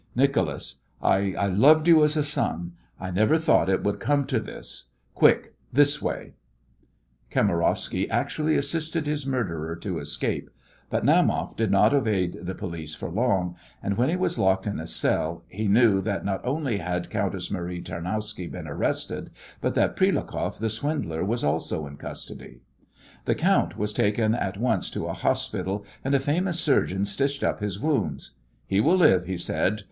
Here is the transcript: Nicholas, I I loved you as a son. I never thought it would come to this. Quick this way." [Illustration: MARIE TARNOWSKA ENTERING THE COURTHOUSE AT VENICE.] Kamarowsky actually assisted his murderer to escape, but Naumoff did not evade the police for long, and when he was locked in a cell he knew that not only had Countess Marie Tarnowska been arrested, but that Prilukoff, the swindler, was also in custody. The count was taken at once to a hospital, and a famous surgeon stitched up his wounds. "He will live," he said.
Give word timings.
Nicholas, 0.15 0.77
I 0.99 1.35
I 1.37 1.45
loved 1.45 1.87
you 1.87 2.03
as 2.03 2.17
a 2.17 2.23
son. 2.23 2.71
I 2.99 3.11
never 3.11 3.37
thought 3.37 3.69
it 3.69 3.83
would 3.83 3.99
come 3.99 4.25
to 4.25 4.39
this. 4.39 4.85
Quick 5.13 5.53
this 5.71 6.01
way." 6.01 6.33
[Illustration: 7.31 7.47
MARIE 7.55 7.61
TARNOWSKA 7.61 7.61
ENTERING 7.61 7.61
THE 7.61 7.61
COURTHOUSE 7.61 7.85
AT 7.85 7.93
VENICE.] 7.93 8.09
Kamarowsky 8.09 8.19
actually 8.19 8.55
assisted 8.57 9.05
his 9.05 9.27
murderer 9.27 9.75
to 9.75 9.99
escape, 9.99 10.49
but 10.89 11.05
Naumoff 11.05 11.55
did 11.55 11.69
not 11.69 11.93
evade 11.93 12.33
the 12.41 12.55
police 12.55 12.95
for 12.95 13.11
long, 13.11 13.55
and 13.83 13.95
when 13.95 14.09
he 14.09 14.15
was 14.15 14.39
locked 14.39 14.65
in 14.65 14.79
a 14.79 14.87
cell 14.87 15.43
he 15.47 15.67
knew 15.67 16.01
that 16.01 16.25
not 16.25 16.41
only 16.43 16.77
had 16.77 17.11
Countess 17.11 17.51
Marie 17.51 17.83
Tarnowska 17.83 18.51
been 18.51 18.67
arrested, 18.67 19.29
but 19.61 19.75
that 19.75 19.95
Prilukoff, 19.95 20.57
the 20.57 20.71
swindler, 20.71 21.23
was 21.23 21.43
also 21.43 21.85
in 21.85 21.97
custody. 21.97 22.61
The 23.25 23.35
count 23.35 23.77
was 23.77 23.93
taken 23.93 24.33
at 24.33 24.57
once 24.57 24.89
to 24.89 25.05
a 25.05 25.13
hospital, 25.13 25.85
and 26.03 26.15
a 26.15 26.19
famous 26.19 26.59
surgeon 26.59 27.05
stitched 27.05 27.43
up 27.43 27.59
his 27.59 27.79
wounds. 27.79 28.31
"He 28.65 28.81
will 28.81 28.97
live," 28.97 29.25
he 29.25 29.37
said. 29.37 29.79